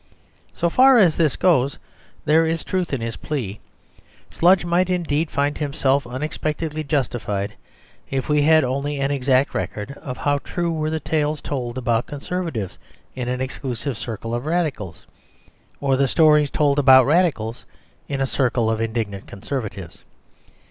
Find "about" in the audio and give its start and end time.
11.77-12.07, 16.79-17.05